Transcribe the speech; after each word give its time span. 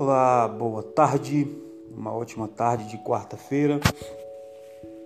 Olá, 0.00 0.48
boa 0.48 0.82
tarde, 0.82 1.46
uma 1.94 2.10
ótima 2.10 2.48
tarde 2.48 2.88
de 2.88 2.96
quarta-feira, 2.96 3.78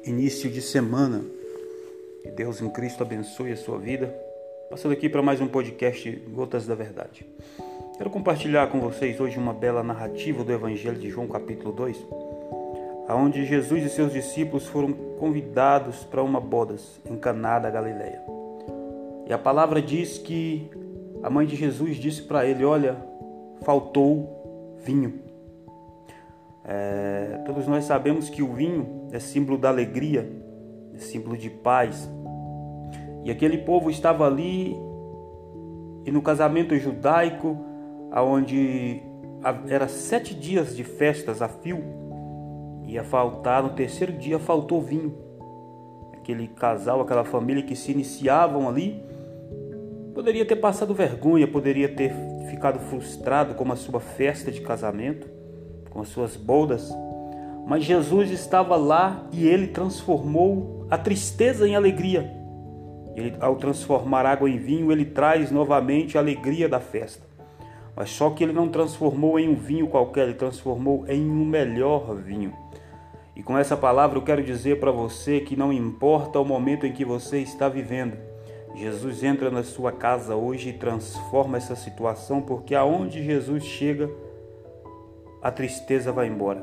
início 0.05 0.49
de 0.49 0.63
semana. 0.63 1.21
Que 2.23 2.31
Deus 2.31 2.61
em 2.61 2.71
Cristo 2.71 3.03
abençoe 3.03 3.51
a 3.51 3.57
sua 3.57 3.77
vida. 3.77 4.15
Passando 4.71 4.93
aqui 4.93 5.09
para 5.09 5.21
mais 5.21 5.41
um 5.41 5.49
podcast 5.49 6.09
Gotas 6.33 6.65
da 6.65 6.77
Verdade. 6.77 7.27
Quero 7.99 8.09
compartilhar 8.09 8.69
com 8.69 8.79
vocês 8.79 9.19
hoje 9.19 9.37
uma 9.37 9.53
bela 9.53 9.83
narrativa 9.83 10.45
do 10.45 10.53
Evangelho 10.53 11.01
de 11.01 11.11
João, 11.11 11.27
capítulo 11.27 11.73
2, 11.73 11.99
aonde 13.09 13.45
Jesus 13.47 13.85
e 13.85 13.91
seus 13.91 14.13
discípulos 14.13 14.65
foram 14.69 14.93
convidados 15.19 16.05
para 16.05 16.23
uma 16.23 16.39
bodas 16.39 17.01
em 17.05 17.17
Caná 17.17 17.59
da 17.59 17.69
Galileia. 17.69 18.23
E 19.27 19.33
a 19.33 19.39
palavra 19.39 19.83
diz 19.83 20.19
que 20.19 20.71
a 21.21 21.29
mãe 21.29 21.49
de 21.49 21.57
Jesus 21.57 21.97
disse 21.97 22.23
para 22.23 22.47
ele: 22.47 22.65
Olha, 22.65 22.97
faltou 23.65 24.44
vinho. 24.85 25.21
É, 26.65 27.43
todos 27.45 27.67
nós 27.67 27.85
sabemos 27.85 28.29
que 28.31 28.43
o 28.43 28.53
vinho 28.53 29.09
é 29.13 29.19
símbolo 29.19 29.59
da 29.59 29.69
alegria, 29.69 30.31
é 30.95 30.99
símbolo 30.99 31.37
de 31.37 31.51
paz. 31.51 32.11
E 33.25 33.31
aquele 33.31 33.59
povo 33.59 33.91
estava 33.91 34.27
ali 34.27 34.77
e 36.07 36.11
no 36.11 36.21
casamento 36.21 36.77
judaico, 36.77 37.57
aonde 38.11 39.03
era 39.69 39.89
sete 39.89 40.35
dias 40.35 40.77
de 40.77 40.85
festas 40.85 41.41
a 41.41 41.49
fio, 41.49 41.83
ia 42.87 43.03
faltar 43.03 43.63
no 43.63 43.71
terceiro 43.71 44.13
dia 44.13 44.39
faltou 44.39 44.81
vinho. 44.81 45.15
Aquele 46.13 46.49
casal, 46.49 47.01
aquela 47.01 47.25
família 47.25 47.63
que 47.63 47.75
se 47.75 47.93
iniciavam 47.93 48.69
ali, 48.69 49.03
poderia 50.15 50.45
ter 50.45 50.57
passado 50.57 50.95
vergonha, 50.95 51.47
poderia 51.47 51.89
ter 51.89 52.13
ficado 52.55 52.79
frustrado 52.79 53.55
com 53.55 53.71
a 53.71 53.77
sua 53.77 54.01
festa 54.01 54.51
de 54.51 54.61
casamento, 54.61 55.29
com 55.91 56.01
as 56.01 56.09
suas 56.09 56.37
bodas, 56.37 56.93
mas 57.67 57.85
Jesus 57.85 58.31
estava 58.31 58.77
lá 58.77 59.27
e 59.33 59.47
ele 59.47 59.69
transformou 59.69 60.87
a 60.91 60.97
tristeza 60.97 61.67
em 61.67 61.75
alegria. 61.75 62.31
Ele, 63.17 63.35
ao 63.41 63.57
transformar 63.57 64.27
água 64.27 64.49
em 64.49 64.59
vinho, 64.59 64.93
ele 64.93 65.05
traz 65.05 65.51
novamente 65.51 66.17
a 66.17 66.21
alegria 66.21 66.69
da 66.69 66.81
festa. 66.81 67.23
Mas 67.97 68.11
só 68.11 68.31
que 68.31 68.43
ele 68.43 68.53
não 68.53 68.69
transformou 68.69 69.39
em 69.39 69.49
um 69.49 69.55
vinho 69.55 69.87
qualquer, 69.87 70.25
ele 70.25 70.35
transformou 70.35 71.05
em 71.09 71.29
um 71.31 71.45
melhor 71.45 72.15
vinho. 72.17 72.53
E 73.37 73.43
com 73.43 73.57
essa 73.57 73.77
palavra 73.77 74.19
eu 74.19 74.23
quero 74.23 74.43
dizer 74.43 74.79
para 74.79 74.91
você 74.91 75.41
que 75.41 75.57
não 75.57 75.73
importa 75.73 76.39
o 76.39 76.45
momento 76.45 76.87
em 76.87 76.93
que 76.93 77.05
você 77.05 77.39
está 77.39 77.69
vivendo, 77.69 78.17
Jesus 78.75 79.23
entra 79.23 79.51
na 79.51 79.63
sua 79.63 79.93
casa 79.93 80.35
hoje 80.35 80.71
e 80.71 80.73
transforma 80.73 81.57
essa 81.57 81.77
situação, 81.77 82.43
porque 82.43 82.75
aonde 82.75 83.23
Jesus 83.23 83.65
chega, 83.65 84.11
a 85.41 85.51
tristeza 85.51 86.11
vai 86.11 86.27
embora. 86.27 86.63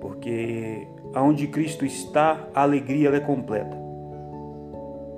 Porque 0.00 0.86
aonde 1.14 1.46
Cristo 1.46 1.84
está, 1.84 2.48
a 2.54 2.62
alegria 2.62 3.10
é 3.10 3.20
completa. 3.20 3.76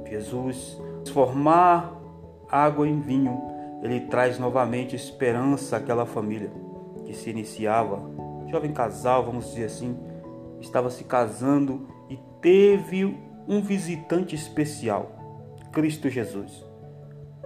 Jesus 0.06 0.78
transformar 1.04 2.00
água 2.50 2.88
em 2.88 3.00
vinho, 3.00 3.40
ele 3.82 4.00
traz 4.00 4.38
novamente 4.38 4.96
esperança 4.96 5.76
àquela 5.76 6.04
família 6.04 6.50
que 7.04 7.14
se 7.14 7.30
iniciava, 7.30 8.02
jovem 8.50 8.72
casal, 8.72 9.24
vamos 9.24 9.50
dizer 9.50 9.66
assim, 9.66 9.96
estava 10.60 10.90
se 10.90 11.04
casando 11.04 11.86
e 12.08 12.18
teve 12.40 13.04
um 13.46 13.60
visitante 13.60 14.34
especial 14.34 15.23
Cristo 15.74 16.08
Jesus. 16.08 16.64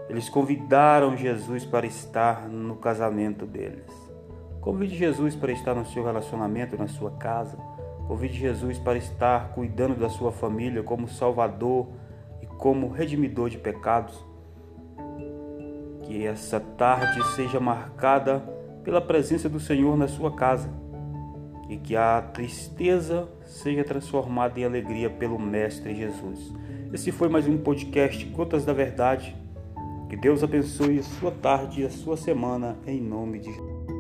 Eles 0.07 0.29
convidaram 0.29 1.17
Jesus 1.17 1.65
para 1.65 1.87
estar 1.87 2.47
no 2.47 2.77
casamento 2.77 3.47
deles. 3.47 3.91
Convide 4.61 4.97
Jesus 4.97 5.35
para 5.35 5.51
estar 5.51 5.75
no 5.75 5.87
seu 5.87 6.05
relacionamento, 6.05 6.77
na 6.77 6.87
sua 6.87 7.11
casa. 7.13 7.57
Convide 8.07 8.39
Jesus 8.39 8.79
para 8.79 8.99
estar 8.99 9.53
cuidando 9.53 9.99
da 9.99 10.11
sua 10.11 10.31
família 10.31 10.83
como 10.83 11.09
Salvador 11.09 11.89
e 12.43 12.47
como 12.47 12.91
redimidor 12.91 13.49
de 13.49 13.57
pecados. 13.57 14.23
Que 16.03 16.27
essa 16.27 16.61
tarde 16.61 17.23
seja 17.35 17.59
marcada 17.59 18.41
pela 18.85 19.01
presença 19.01 19.49
do 19.49 19.59
Senhor 19.59 19.97
na 19.97 20.07
sua 20.07 20.33
casa 20.35 20.71
e 21.67 21.79
que 21.79 21.97
a 21.97 22.21
tristeza 22.21 23.27
seja 23.47 23.85
transformada 23.85 24.61
em 24.61 24.65
alegria 24.65 25.09
pelo 25.09 25.39
Mestre 25.39 25.95
Jesus. 25.95 26.53
Esse 26.91 27.13
foi 27.13 27.29
mais 27.29 27.47
um 27.47 27.59
podcast 27.59 28.25
Gotas 28.25 28.65
da 28.65 28.73
Verdade. 28.73 29.37
Que 30.09 30.17
Deus 30.17 30.43
abençoe 30.43 30.99
a 30.99 31.03
sua 31.03 31.31
tarde 31.31 31.83
e 31.83 31.85
a 31.85 31.91
sua 31.91 32.17
semana 32.17 32.79
em 32.87 32.99
nome 32.99 33.41
de 33.41 33.53
Jesus. 33.53 33.98